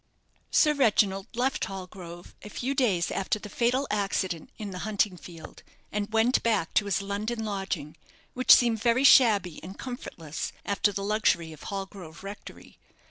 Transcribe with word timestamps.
Sir 0.49 0.73
Reginald 0.73 1.27
left 1.35 1.65
Hallgrove 1.65 2.33
a 2.41 2.49
few 2.49 2.73
days 2.73 3.11
after 3.11 3.37
the 3.37 3.49
fatal 3.49 3.85
accident 3.91 4.49
in 4.57 4.71
the 4.71 4.79
hunting 4.79 5.15
field, 5.15 5.61
and 5.91 6.11
went 6.11 6.41
back 6.41 6.73
to 6.73 6.85
his 6.85 7.03
London 7.03 7.45
lodging, 7.45 7.95
which 8.33 8.49
seemed 8.51 8.81
very 8.81 9.03
shabby 9.03 9.63
and 9.63 9.77
comfortless 9.77 10.53
after 10.65 10.91
the 10.91 11.03
luxury 11.03 11.53
of 11.53 11.61
Hallgrove 11.65 12.23
Rectory. 12.23 12.79